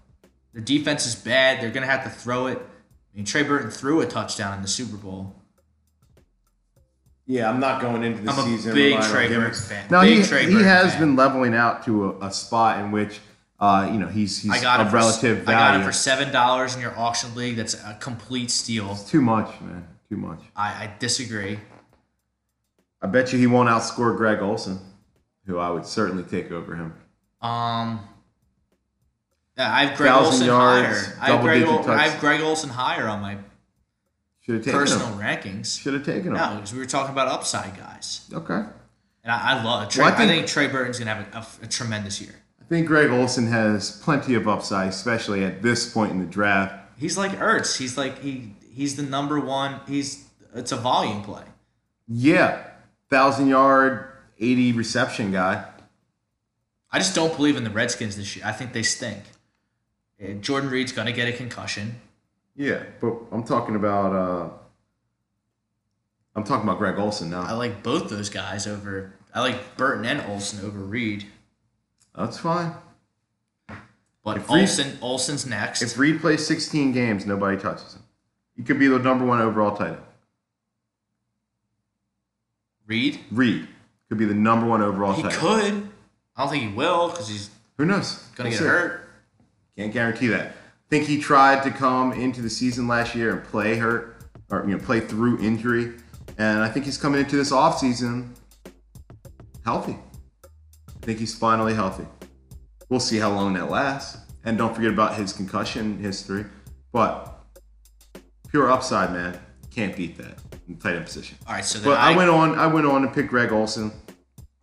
[0.54, 1.62] their defense is bad.
[1.62, 2.58] They're going to have to throw it.
[2.60, 5.36] I mean, Trey Burton threw a touchdown in the Super Bowl.
[7.26, 8.72] Yeah, I'm not going into the I'm season.
[8.72, 9.88] I'm a big Trey Burton fan.
[9.92, 11.02] No, big he, Trey he has fan.
[11.02, 13.20] been leveling out to a, a spot in which
[13.60, 15.60] uh, you know he's he's I got of relative for, value.
[15.60, 17.58] I got him for seven dollars in your auction league.
[17.58, 18.92] That's a complete steal.
[18.92, 19.86] It's too much, man.
[20.10, 20.40] Too much.
[20.56, 21.60] I, I disagree.
[23.02, 24.80] I bet you he won't outscore Greg Olsen,
[25.46, 26.94] who I would certainly take over him.
[27.42, 28.00] Um,
[29.58, 31.18] I have Greg Olsen yards, higher.
[31.20, 33.38] I have Greg, I have Greg Olsen higher on my
[34.46, 35.20] personal him.
[35.20, 35.80] rankings.
[35.82, 36.34] Should have taken him.
[36.34, 38.30] No, because we were talking about upside guys.
[38.32, 38.64] Okay.
[39.24, 40.04] And I, I love Trey.
[40.04, 42.36] Well, I, think, I, think, Trey Burton's gonna have a, a, a, tremendous year.
[42.62, 46.76] I think Greg Olsen has plenty of upside, especially at this point in the draft.
[46.98, 47.78] He's like Ertz.
[47.78, 49.82] He's like he he's the number one.
[49.88, 51.44] He's it's a volume play.
[52.08, 52.64] Yeah,
[53.10, 55.66] thousand yard, eighty reception guy.
[56.90, 58.46] I just don't believe in the Redskins this year.
[58.46, 59.24] I think they stink.
[60.42, 62.02] Jordan Reed's gonna get a concussion.
[62.56, 64.50] Yeah, but I'm talking about uh
[66.36, 67.42] I'm talking about Greg Olsen now.
[67.42, 69.14] I like both those guys over.
[69.34, 71.26] I like Burton and Olsen over Reed.
[72.16, 72.74] That's fine.
[74.24, 75.82] But if Olsen, Reed, Olsen's next.
[75.82, 78.04] If Reed plays 16 games, nobody touches him.
[78.56, 79.98] He could be the number one overall tight end.
[82.86, 83.20] Reed.
[83.32, 83.68] Reed
[84.10, 85.42] could be the number one overall he tight end.
[85.42, 85.90] He could.
[86.36, 87.50] I don't think he will because he's.
[87.78, 88.24] Who knows?
[88.36, 88.66] Gonna we'll get see.
[88.66, 89.07] hurt.
[89.78, 90.48] Can't guarantee that.
[90.48, 94.66] I think he tried to come into the season last year and play hurt or
[94.68, 95.94] you know play through injury,
[96.38, 98.36] and I think he's coming into this offseason
[99.64, 99.98] healthy.
[100.44, 102.06] I think he's finally healthy.
[102.90, 106.46] We'll see how long that lasts, and don't forget about his concussion history.
[106.92, 107.38] But
[108.50, 111.38] pure upside, man, can't beat that in tight end position.
[111.46, 112.58] All right, so but I, I went on.
[112.58, 113.92] I went on to pick Greg Olsen,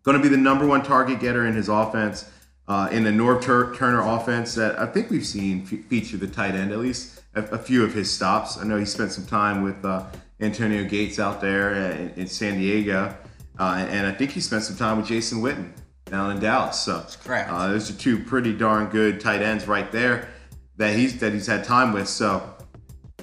[0.04, 2.30] Going to be the number one target getter in his offense
[2.68, 6.26] uh, in the Norv Tur- Turner offense that I think we've seen f- feature the
[6.26, 8.58] tight end at least a, a, few of his stops.
[8.58, 10.04] I know he spent some time with uh,
[10.40, 13.14] Antonio Gates out there in, in San Diego,
[13.58, 15.72] uh, and I think he spent some time with Jason Witten
[16.06, 16.80] down in Dallas.
[16.80, 20.28] So uh, those are two pretty darn good tight ends right there
[20.76, 22.08] that he's that he's had time with.
[22.08, 22.54] So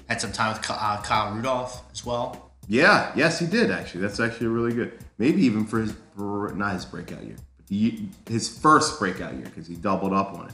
[0.08, 2.52] had some time with uh, Kyle Rudolph as well.
[2.68, 4.02] Yeah, yes, he did actually.
[4.02, 5.00] That's actually really good.
[5.18, 7.38] Maybe even for his not his breakout year,
[8.28, 10.54] his first breakout year because he doubled up on it,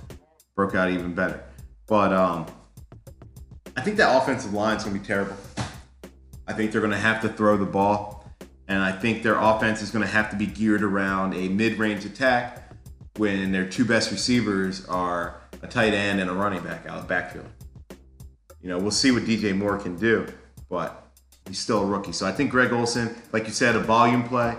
[0.56, 1.44] broke out even better.
[1.88, 2.46] But um,
[3.76, 5.36] I think that offensive line is gonna be terrible.
[6.48, 8.32] I think they're gonna have to throw the ball,
[8.68, 12.72] and I think their offense is gonna have to be geared around a mid-range attack
[13.18, 17.02] when their two best receivers are a tight end and a running back out of
[17.02, 17.48] the backfield.
[18.62, 20.28] You know, we'll see what DJ Moore can do,
[20.70, 21.08] but
[21.48, 22.12] he's still a rookie.
[22.12, 24.56] So I think Greg Olsen, like you said, a volume play.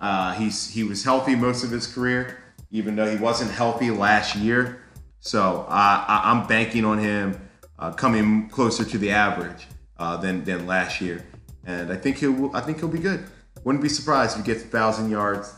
[0.00, 2.38] Uh, he's he was healthy most of his career,
[2.70, 4.82] even though he wasn't healthy last year.
[5.20, 9.66] So uh, I, I'm banking on him uh, coming closer to the average
[9.98, 11.24] uh, than than last year,
[11.64, 13.24] and I think he'll I think he'll be good.
[13.64, 15.52] Wouldn't be surprised if he gets thousand yards,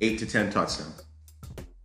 [0.00, 1.02] eight to ten touchdowns.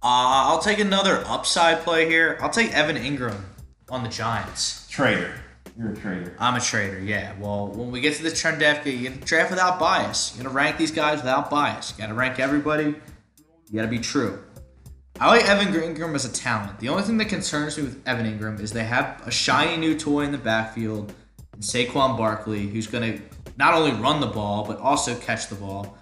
[0.03, 2.37] Uh, I'll take another upside play here.
[2.41, 3.41] I'll take Evan Engram
[3.89, 4.87] on the Giants.
[4.89, 5.33] Traitor.
[5.77, 6.35] You're a traitor.
[6.39, 7.33] I'm a traitor, yeah.
[7.39, 10.33] Well, when we get to the trend draft, you gotta draft without bias.
[10.35, 11.91] You gotta rank these guys without bias.
[11.91, 12.95] You gotta rank everybody.
[13.69, 14.43] You gotta be true.
[15.19, 16.79] I like Evan Engram as a talent.
[16.79, 19.97] The only thing that concerns me with Evan Engram is they have a shiny new
[19.97, 21.13] toy in the backfield,
[21.53, 23.19] and Saquon Barkley, who's gonna
[23.55, 25.95] not only run the ball but also catch the ball.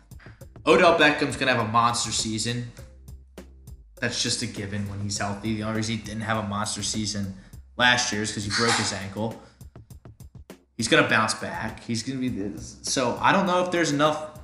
[0.65, 2.71] Odell Beckham's gonna have a monster season.
[3.99, 5.55] That's just a given when he's healthy.
[5.55, 7.35] The only reason he didn't have a monster season
[7.77, 9.41] last year is because he broke his ankle.
[10.77, 11.81] He's gonna bounce back.
[11.83, 12.77] He's gonna be this.
[12.81, 14.39] So I don't know if there's enough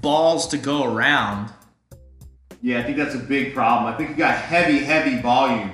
[0.00, 1.50] balls to go around.
[2.60, 3.92] Yeah, I think that's a big problem.
[3.92, 5.72] I think he got heavy, heavy volume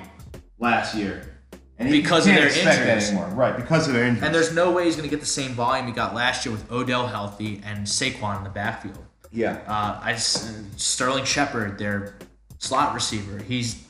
[0.59, 1.31] last year.
[1.77, 3.11] And because of their injuries.
[3.33, 4.23] Right, because of their injuries.
[4.23, 6.53] And there's no way he's going to get the same volume he got last year
[6.53, 9.03] with Odell healthy and Saquon in the backfield.
[9.31, 9.61] Yeah.
[9.65, 12.15] Uh, I just, Sterling Shepard, their
[12.59, 13.83] slot receiver, he's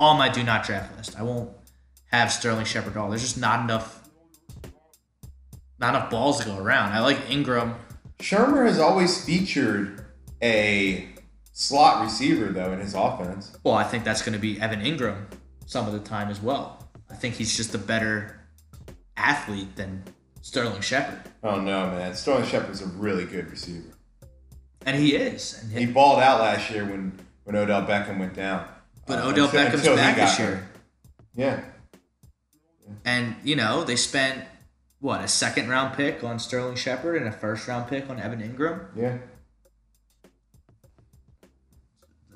[0.00, 1.18] on my do not draft list.
[1.18, 1.50] I won't
[2.06, 3.10] have Sterling Shepard at all.
[3.10, 4.01] There's just not enough
[5.82, 6.92] not enough balls to go around.
[6.92, 7.74] I like Engram.
[8.20, 10.06] Shurmur has always featured
[10.40, 11.08] a
[11.52, 13.54] slot receiver though in his offense.
[13.64, 15.26] Well, I think that's going to be Evan Engram
[15.66, 16.88] some of the time as well.
[17.10, 18.40] I think he's just a better
[19.16, 20.04] athlete than
[20.40, 21.20] Sterling Shepard.
[21.42, 22.14] Oh no, man!
[22.14, 23.90] Sterling Shepard's a really good receiver,
[24.86, 25.60] and he is.
[25.62, 28.66] And he, he balled out last year when when Odell Beckham went down.
[29.06, 30.68] But uh, Odell until, Beckham's until back this year.
[31.34, 31.60] Yeah.
[32.86, 32.94] yeah.
[33.04, 34.44] And you know they spent
[35.02, 38.40] what a second round pick on Sterling Shepard and a first round pick on Evan
[38.40, 38.86] Engram.
[38.96, 39.18] Yeah.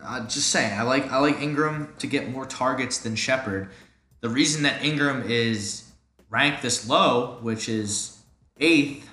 [0.02, 3.70] Uh, just saying, I like I like Engram to get more targets than Shepard.
[4.20, 5.85] The reason that Engram is
[6.29, 8.18] ranked this low, which is
[8.59, 9.09] eighth,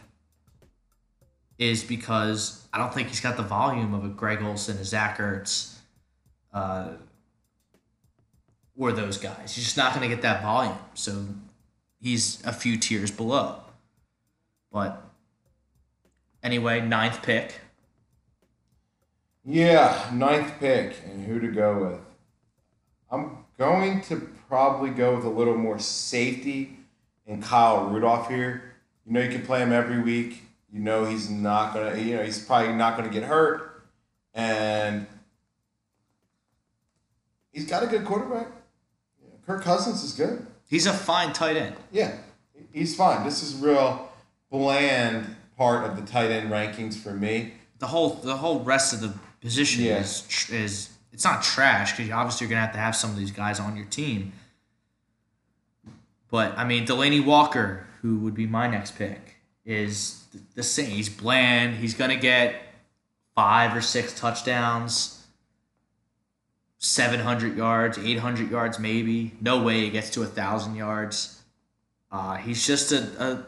[1.59, 5.19] is because I don't think he's got the volume of a Greg Olsen, a Zach
[5.19, 5.77] Ertz,
[6.51, 6.93] uh,
[8.75, 9.53] or those guys.
[9.55, 10.77] He's just not going to get that volume.
[10.95, 11.23] So
[12.03, 13.61] he's a few tiers below.
[14.71, 15.01] But
[16.43, 17.61] anyway, ninth pick.
[19.45, 21.99] Yeah, ninth pick, and who to go with?
[23.09, 26.77] I'm going to probably go with a little more safety
[27.25, 28.75] in Kyle Rudolph here.
[29.05, 30.43] You know, you can play him every week.
[30.71, 31.97] You know, he's not gonna.
[31.97, 33.83] You know, he's probably not gonna get hurt,
[34.33, 35.05] and
[37.51, 38.47] he's got a good quarterback.
[39.45, 40.47] Kirk Cousins is good.
[40.73, 41.75] He's a fine tight end.
[41.91, 42.17] Yeah,
[42.71, 43.23] he's fine.
[43.23, 44.09] This is real
[44.49, 47.53] bland part of the tight end rankings for me.
[47.77, 49.99] The whole the whole rest of the position yeah.
[49.99, 53.29] is is it's not trash because obviously you're gonna have to have some of these
[53.29, 54.33] guys on your team.
[56.31, 60.23] But I mean, Delanie Walker, who would be my next pick, is
[60.55, 60.89] the same.
[60.89, 61.75] He's bland.
[61.75, 62.55] He's gonna get
[63.35, 65.22] five or six touchdowns.
[66.83, 69.31] 700 yards, 800 yards, maybe.
[69.39, 71.41] No way he gets to a 1,000 yards.
[72.11, 73.45] Uh, he's just a, a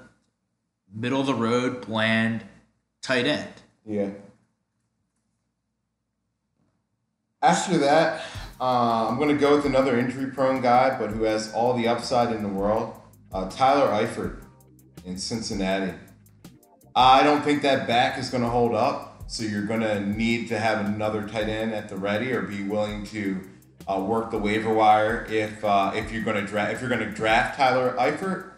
[0.95, 2.45] middle of the road, bland
[3.01, 3.49] tight end.
[3.85, 4.09] Yeah.
[7.41, 8.23] After that,
[8.59, 11.89] uh, I'm going to go with another injury prone guy, but who has all the
[11.89, 12.95] upside in the world
[13.33, 14.43] uh, Tyler Eifert
[15.03, 15.93] in Cincinnati.
[16.95, 19.14] I don't think that back is going to hold up.
[19.27, 22.63] So you're going to need to have another tight end at the ready, or be
[22.63, 23.41] willing to
[23.87, 27.01] uh, work the waiver wire if uh, if you're going to draft if you're going
[27.01, 28.51] to draft Tyler Eifert.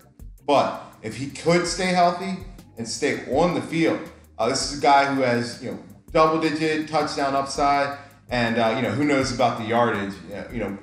[0.45, 2.37] But if he could stay healthy
[2.77, 3.99] and stay on the field,
[4.37, 5.79] uh, this is a guy who has you know
[6.11, 7.97] double digit touchdown upside,
[8.29, 10.13] and uh, you know who knows about the yardage,
[10.51, 10.77] you know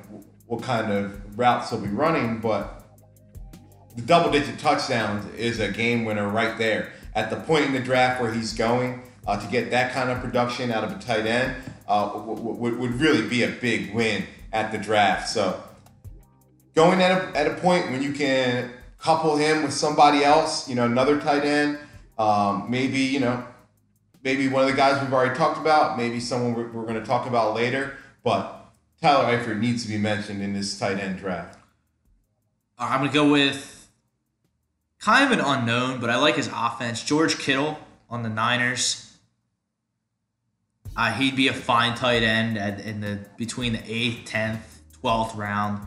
[0.46, 2.84] what kind of routes he'll be running, but
[3.96, 7.80] the double digit touchdowns is a game winner right there at the point in the
[7.80, 11.26] draft where he's going uh, to get that kind of production out of a tight
[11.26, 11.54] end
[11.88, 15.28] uh, w- w- would really be a big win at the draft.
[15.28, 15.62] So
[16.74, 20.74] going at a, at a point when you can couple him with somebody else, you
[20.74, 21.78] know, another tight end,
[22.18, 23.44] um, maybe you know,
[24.22, 27.04] maybe one of the guys we've already talked about, maybe someone we're, we're going to
[27.04, 27.98] talk about later.
[28.22, 28.64] But
[29.02, 31.58] Tyler Eifert needs to be mentioned in this tight end draft.
[32.78, 33.88] I'm gonna go with
[34.98, 37.04] kind of an unknown, but I like his offense.
[37.04, 39.03] George Kittle on the Niners.
[40.96, 45.34] Uh, he'd be a fine tight end at, in the between the eighth, tenth, twelfth
[45.34, 45.86] round.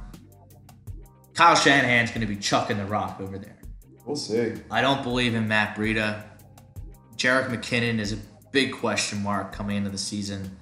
[1.33, 3.57] Kyle Shanahan's going to be chucking the rock over there.
[4.05, 4.53] We'll see.
[4.71, 6.23] I don't believe in Matt Breida.
[7.15, 8.17] Jerick McKinnon is a
[8.51, 10.57] big question mark coming into the season.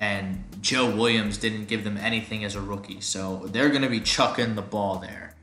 [0.00, 3.00] And Joe Williams didn't give them anything as a rookie.
[3.00, 5.34] So they're going to be chucking the ball there.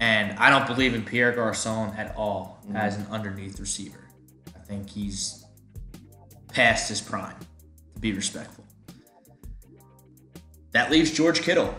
[0.00, 2.76] And I don't believe in Pierre Garcon at all mm-hmm.
[2.76, 4.08] as an underneath receiver.
[4.56, 5.41] I think he's
[6.52, 7.36] past his prime,
[7.94, 8.64] to be respectful.
[10.72, 11.74] That leaves George Kittle.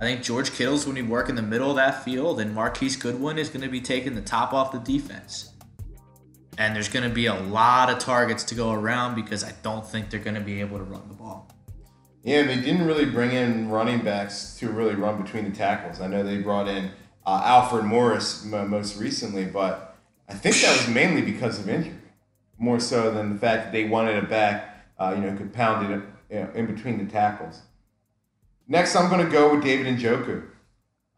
[0.00, 2.96] I think George Kittle's going to work in the middle of that field, and Marquise
[2.96, 5.52] Goodwin is going to be taking the top off the defense.
[6.58, 9.86] And there's going to be a lot of targets to go around because I don't
[9.86, 11.50] think they're going to be able to run the ball.
[12.22, 16.00] Yeah, they didn't really bring in running backs to really run between the tackles.
[16.00, 16.90] I know they brought in
[17.24, 19.96] uh, Alfred Morris most recently, but
[20.28, 21.94] I think that was mainly because of injury,
[22.58, 25.90] more so than the fact that they wanted a back, uh, you know, could pound
[25.90, 27.62] it you know, in between the tackles.
[28.68, 30.44] Next, I'm going to go with David Njoku.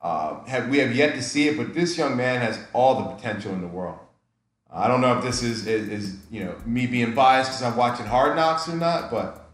[0.00, 3.14] Uh, have, we have yet to see it, but this young man has all the
[3.14, 3.98] potential in the world.
[4.70, 7.76] I don't know if this is, is, is you know me being biased because I'm
[7.76, 9.50] watching Hard Knocks or not, but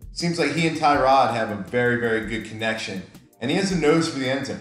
[0.00, 3.02] it seems like he and Tyrod have a very, very good connection.
[3.40, 4.60] And he has a nose for the end zone.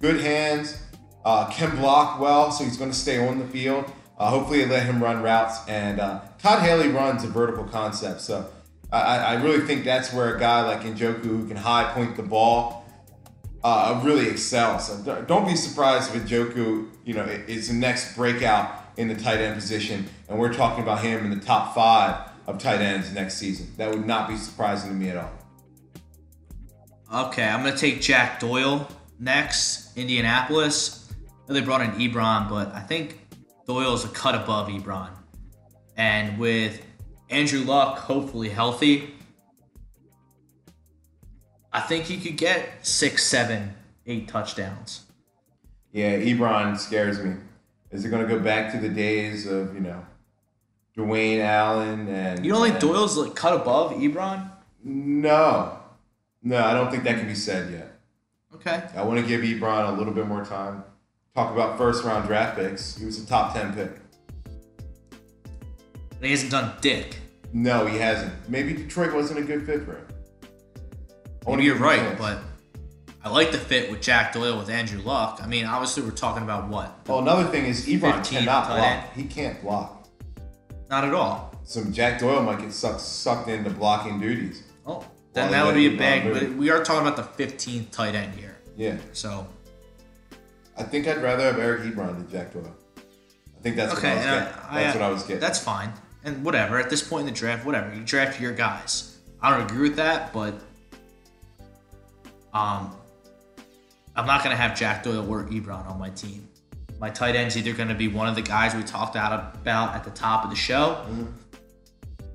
[0.00, 0.80] Good hands,
[1.24, 3.90] uh, can block well, so he's going to stay on the field.
[4.18, 5.58] Uh, hopefully, they let him run routes.
[5.68, 8.48] And uh, Todd Haley runs a vertical concept, so
[8.90, 12.22] I, I really think that's where a guy like Njoku, who can high point the
[12.22, 12.84] ball,
[13.64, 14.86] uh, really excels.
[14.86, 19.40] So don't be surprised if Njoku, you know, is the next breakout in the tight
[19.40, 23.34] end position, and we're talking about him in the top five of tight ends next
[23.34, 23.66] season.
[23.76, 25.30] That would not be surprising to me at all.
[27.26, 31.12] Okay, I'm gonna take Jack Doyle next, Indianapolis.
[31.46, 33.25] they brought in Ebron, but I think
[33.66, 35.10] Doyle's a cut above Ebron.
[35.96, 36.84] And with
[37.30, 39.14] Andrew Luck, hopefully healthy,
[41.72, 43.74] I think he could get six, seven,
[44.06, 45.04] eight touchdowns.
[45.92, 47.34] Yeah, Ebron scares me.
[47.90, 50.04] Is it going to go back to the days of you know
[50.96, 54.50] Dwayne Allen and you don't think and, Doyle's like cut above Ebron?
[54.84, 55.78] No,
[56.42, 57.98] no, I don't think that can be said yet.
[58.54, 58.82] Okay.
[58.94, 60.84] I want to give Ebron a little bit more time.
[61.36, 62.96] Talk about first round draft picks.
[62.96, 63.90] He was a top ten pick.
[66.22, 67.18] He hasn't done dick.
[67.52, 68.32] No, he hasn't.
[68.48, 70.06] Maybe Detroit wasn't a good fit for him.
[71.46, 72.18] Maybe you're right, chance.
[72.18, 72.38] but
[73.22, 75.40] I like the fit with Jack Doyle with Andrew Luck.
[75.42, 77.06] I mean, obviously we're talking about what?
[77.06, 78.78] Well, another thing is Ebron cannot block.
[78.80, 79.06] End.
[79.14, 80.08] He can't block.
[80.88, 81.54] Not at all.
[81.64, 84.62] So Jack Doyle might get sucked sucked into blocking duties.
[84.86, 86.32] Oh, then that would be a bag.
[86.32, 88.56] But we are talking about the 15th tight end here.
[88.74, 88.96] Yeah.
[89.12, 89.46] So.
[90.78, 92.74] I think I'd rather have Eric Ebron than Jack Doyle.
[92.96, 94.70] I think that's okay, what I was getting.
[94.70, 95.40] I, that's I, what I was getting.
[95.40, 95.92] That's fine.
[96.24, 97.94] And whatever, at this point in the draft, whatever.
[97.94, 99.18] You draft your guys.
[99.40, 100.54] I don't agree with that, but
[102.52, 102.94] um,
[104.14, 106.48] I'm not gonna have Jack Doyle or Ebron on my team.
[106.98, 110.04] My tight end's either gonna be one of the guys we talked out about at
[110.04, 111.26] the top of the show, mm-hmm.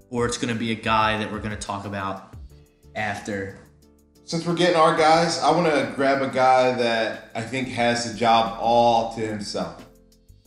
[0.10, 2.36] or it's gonna be a guy that we're gonna talk about
[2.96, 3.58] after.
[4.24, 8.10] Since we're getting our guys, I want to grab a guy that I think has
[8.10, 9.86] the job all to himself.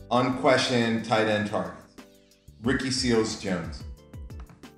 [0.09, 1.73] Unquestioned tight end target.
[2.63, 3.83] Ricky Seals Jones.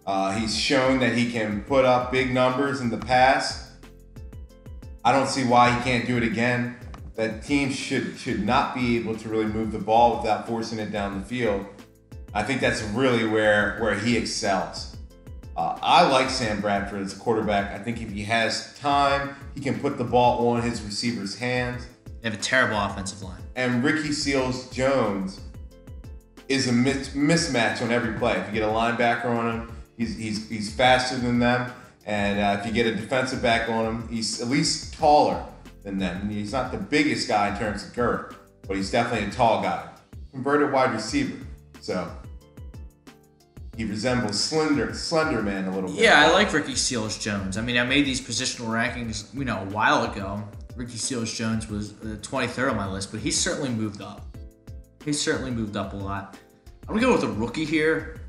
[0.05, 3.71] Uh, he's shown that he can put up big numbers in the past.
[5.05, 6.77] I don't see why he can't do it again.
[7.15, 10.91] That team should should not be able to really move the ball without forcing it
[10.91, 11.65] down the field.
[12.33, 14.96] I think that's really where where he excels.
[15.57, 17.71] Uh, I like Sam Bradford as a quarterback.
[17.71, 21.87] I think if he has time, he can put the ball on his receiver's hands.
[22.21, 23.41] They have a terrible offensive line.
[23.55, 25.41] And Ricky Seals Jones
[26.47, 28.33] is a mismatch on every play.
[28.33, 31.71] If you get a linebacker on him, he's, he's, he's faster than them.
[32.05, 35.43] And uh, if you get a defensive back on him, he's at least taller
[35.81, 36.29] than them.
[36.29, 38.37] He's not the biggest guy in terms of girth,
[38.67, 39.89] but he's definitely a tall guy.
[40.31, 41.43] Converted wide receiver.
[41.81, 42.07] So
[43.77, 45.99] he resembles Slender Slender Man a little bit.
[45.99, 47.57] Yeah, I like Ricky Seals Jones.
[47.57, 50.43] I mean, I made these positional rankings, you know, a while ago.
[50.75, 54.25] Ricky Seals Jones was the 23rd on my list, but he's certainly moved up.
[55.05, 56.37] He's certainly moved up a lot.
[56.87, 58.19] I'm gonna go with a rookie here.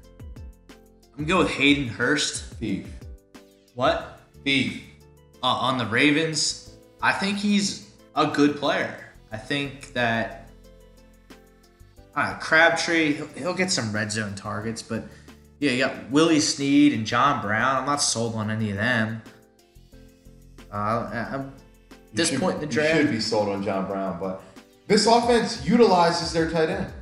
[1.16, 2.53] I'm gonna go with Hayden Hurst.
[2.55, 2.86] Thief.
[3.74, 4.20] What?
[4.44, 4.82] Thief.
[5.42, 9.12] Uh, on the Ravens, I think he's a good player.
[9.32, 10.51] I think that
[12.14, 15.05] uh, Crabtree he'll, he'll get some red zone targets, but
[15.61, 17.76] yeah, you got Willie Snead and John Brown.
[17.76, 19.22] I'm not sold on any of them.
[20.72, 21.52] Uh, I'm,
[21.90, 24.42] at this should, point in the You draft, should be sold on John Brown, but
[24.86, 26.92] this offense utilizes their tight end.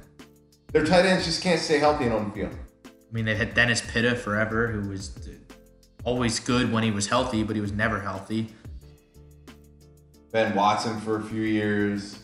[0.72, 2.56] Their tight ends just can't stay healthy and on the field.
[2.84, 5.16] I mean, they've had Dennis Pitta forever, who was
[6.04, 8.48] always good when he was healthy, but he was never healthy.
[10.32, 12.18] Ben Watson for a few years,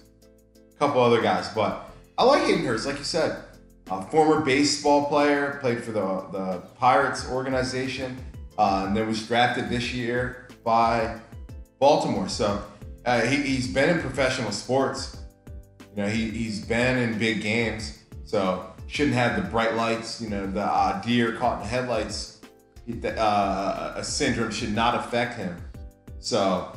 [0.75, 3.43] a couple other guys, but I like Hayden Hurst, like you said.
[3.99, 8.17] A former baseball player, played for the, the Pirates organization,
[8.59, 11.21] uh, and then was drafted this year by
[11.79, 12.29] Baltimore.
[12.29, 12.63] So
[13.05, 15.19] uh, he, he's been in professional sports.
[15.95, 17.99] You know, he, he's been in big games.
[18.25, 22.33] So shouldn't have the bright lights, you know, the uh, deer caught in the headlights
[23.05, 25.57] uh, a syndrome should not affect him.
[26.19, 26.73] So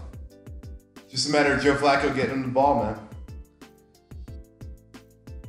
[1.10, 3.05] just a matter of Joe Flacco getting him the ball, man.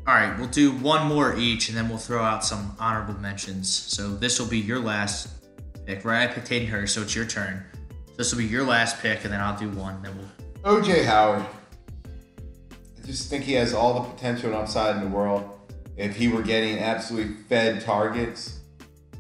[0.07, 3.68] All right, we'll do one more each, and then we'll throw out some honorable mentions.
[3.68, 5.28] So this will be your last
[5.84, 6.30] pick, right?
[6.30, 7.64] I picked Hayden Hurst, so it's your turn.
[8.16, 10.00] This will be your last pick, and then I'll do one.
[10.02, 10.80] Then we'll.
[10.80, 11.44] OJ Howard.
[13.02, 15.59] I just think he has all the potential and upside in the world.
[15.96, 18.61] If he were getting absolutely fed targets,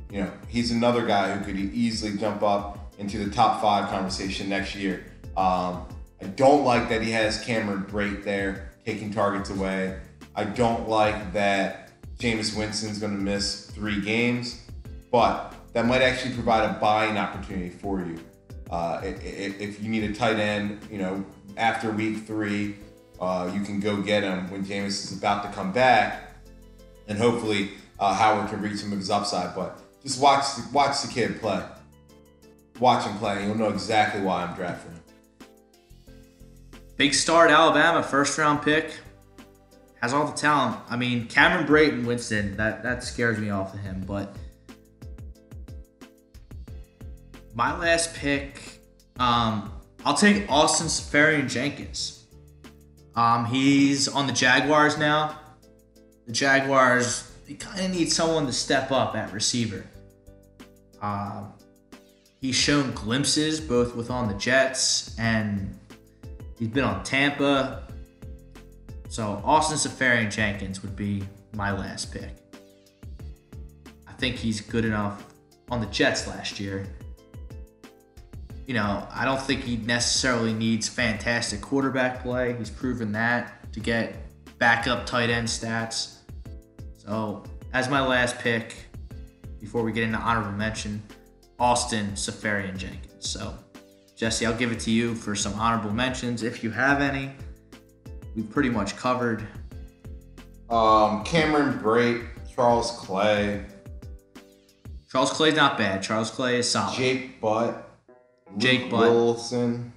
[0.08, 4.48] you know, he's another guy who could easily jump up into the top five conversation
[4.48, 5.04] next year.
[5.36, 5.84] Um,
[6.22, 9.98] I don't like that he has Cameron Brate there taking targets away.
[10.36, 14.60] I don't like that Jameis Winston's going to miss three games,
[15.10, 18.18] but that might actually provide a buying opportunity for you.
[18.70, 21.24] Uh, if, if you need a tight end, you know,
[21.56, 22.76] after week three,
[23.18, 26.34] uh, you can go get him when Jameis is about to come back,
[27.08, 29.54] and hopefully uh, Howard can reach some of his upside.
[29.54, 31.62] But just watch watch the kid play.
[32.78, 35.00] Watch him play, and you'll know exactly why I'm drafting him.
[36.98, 38.92] Big star at Alabama, first round pick.
[40.00, 40.78] Has all the talent.
[40.88, 44.04] I mean, Cameron Brayton Winston, that, that scares me off of him.
[44.06, 44.36] But
[47.54, 48.80] my last pick,
[49.18, 49.72] um,
[50.04, 52.24] I'll take Austin Seferian Jenkins.
[53.14, 55.40] Um, he's on the Jaguars now.
[56.26, 59.86] The Jaguars, they kind of need someone to step up at receiver.
[61.00, 61.54] Um,
[62.40, 65.78] he's shown glimpses both with on the Jets and
[66.58, 67.85] he's been on Tampa.
[69.08, 71.22] So Austin Seferian Jenkins would be
[71.54, 72.36] my last pick.
[74.06, 75.24] I think he's good enough
[75.70, 76.86] on the Jets last year.
[78.66, 82.56] You know, I don't think he necessarily needs fantastic quarterback play.
[82.58, 84.16] He's proven that to get
[84.58, 86.18] backup tight end stats.
[86.98, 88.74] So, as my last pick,
[89.60, 91.02] before we get into honorable mention,
[91.58, 93.28] Austin Seferian Jenkins.
[93.28, 93.54] So,
[94.16, 97.32] Jesse, I'll give it to you for some honorable mentions if you have any.
[98.36, 99.46] We've pretty much covered.
[100.68, 103.64] Um, Cameron Brate, Charles Clay,
[105.10, 106.02] Charles Clay's not bad.
[106.02, 106.96] Charles Clay is solid.
[106.96, 107.88] Jake Butt,
[108.58, 109.10] Jake Luke Butt.
[109.12, 109.92] Wilson.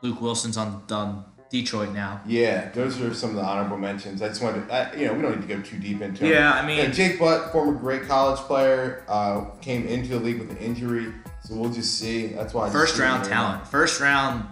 [0.00, 2.20] Luke Wilson's on, on Detroit now.
[2.26, 4.22] Yeah, those are some of the honorable mentions.
[4.22, 6.26] I just wanted, to, I, you know, we don't need to go too deep into.
[6.26, 6.52] Yeah.
[6.54, 10.50] I mean- Yeah, Jake Butt, former great college player, uh, came into the league with
[10.50, 11.12] an injury,
[11.44, 12.28] so we'll just see.
[12.28, 13.66] That's why I just First round talent.
[13.68, 14.44] First round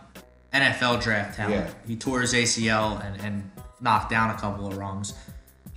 [0.52, 1.66] NFL draft talent.
[1.66, 1.70] Yeah.
[1.86, 5.14] He tore his ACL and, and knocked down a couple of rungs.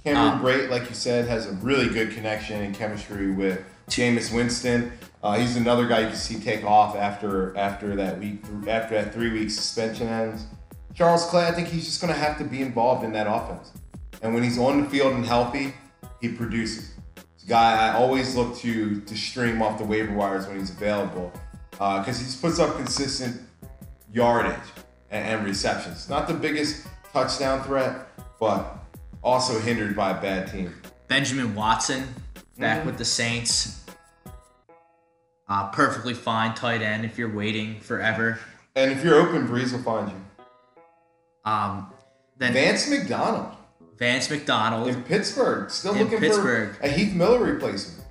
[0.04, 4.34] Cameron Um, Brate, like you said, has a really good connection and chemistry with Jameis
[4.34, 4.92] Winston.
[5.22, 9.14] Uh, he's another guy you can see take off after after that week after that
[9.14, 10.46] three week suspension ends.
[10.94, 13.72] Charles Clay, I think he's just going to have to be involved in that offense,
[14.22, 15.74] and when he's on the field and healthy,
[16.20, 16.92] he produces.
[17.36, 20.72] It's a guy I always look to to stream off the waiver wires when he's
[20.72, 21.32] available
[21.72, 23.42] because he just puts up consistent
[24.14, 24.60] yardage
[25.12, 26.08] and, and receptions.
[26.10, 28.08] Not the biggest touchdown threat,
[28.40, 28.78] but
[29.24, 30.74] also hindered by a bad team.
[31.08, 32.14] Benjamin Watson
[32.58, 32.88] back Mm-hmm.
[32.88, 33.84] with the Saints.
[35.48, 38.40] Uh, perfectly fine tight end if you're waiting forever.
[38.76, 40.16] And if you're open, Brees will find you.
[41.46, 41.92] Um,
[42.38, 43.56] then Vance McDonald
[43.98, 44.88] Vance McDonald.
[44.88, 46.76] in Pittsburgh, still In looking Pittsburgh.
[46.76, 48.08] for a Heath Miller replacement.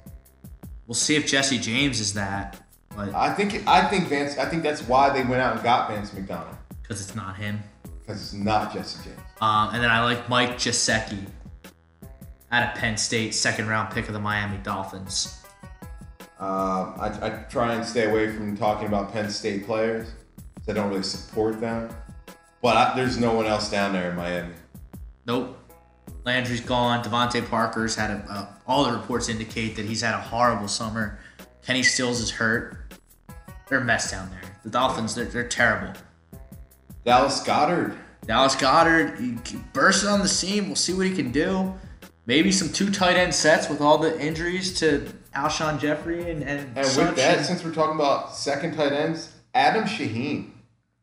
[0.87, 2.62] We'll see if Jesse James is that,
[2.97, 4.39] but I think I think Vance.
[4.39, 7.63] I think that's why they went out and got Vance McDonald because it's not him.
[8.01, 9.21] because it's not Jesse James.
[9.41, 11.25] Um, and then I like Mike Gesicki
[12.51, 15.39] out of Penn State, second round pick of the Miami Dolphins.
[16.39, 20.13] Um, I, I try and stay away from talking about Penn State players.
[20.69, 21.89] I don't really support them.
[22.61, 24.55] But I, there's no one else down there in Miami.
[25.27, 25.59] Nope.
[26.25, 27.03] Landry's gone.
[27.03, 28.25] DeVante Parker's had a.
[28.29, 31.19] Uh, all the reports indicate that he's had a horrible summer.
[31.65, 32.95] Kenny Stills is hurt.
[33.69, 34.41] They're a mess down there.
[34.65, 35.93] The Dolphins, they're, they're terrible.
[37.05, 37.97] Dallas Goedert
[38.27, 40.67] Dallas Goedert, he bursts on the scene.
[40.67, 41.75] We'll see what he can do.
[42.27, 46.61] Maybe some two tight end sets with all the injuries to Alshon Jeffery and and,
[46.77, 50.51] And with that, since we're talking about second tight ends, Adam Shaheen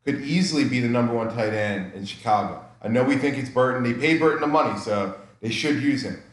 [0.05, 2.63] could easily be the number one tight end in Chicago.
[2.81, 3.83] I know we think it's Burton.
[3.83, 6.23] They paid Burton the money, so they should use him.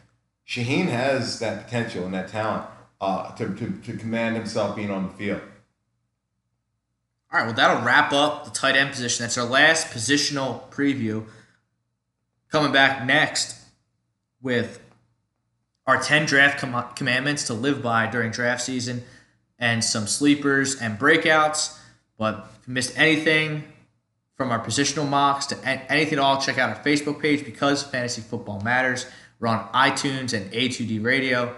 [0.47, 2.65] Shaheen has that potential and that talent
[2.99, 5.41] uh, to, to, to command himself being on the field.
[7.31, 9.23] All right, well, that'll wrap up the tight end position.
[9.23, 11.25] That's our last positional preview.
[12.49, 13.59] Coming back next
[14.41, 14.79] with
[15.85, 19.03] our 10 draft com- commandments to live by during draft season
[19.59, 21.77] and some sleepers and breakouts.
[22.17, 23.63] But if you missed anything
[24.35, 28.21] from our positional mocks to anything at all, check out our Facebook page because fantasy
[28.21, 29.05] football matters.
[29.39, 31.55] We're on iTunes and A2D Radio.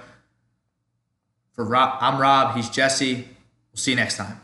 [1.59, 2.55] For Rob, I'm Rob.
[2.55, 3.15] He's Jesse.
[3.15, 3.25] We'll
[3.73, 4.39] see you next time.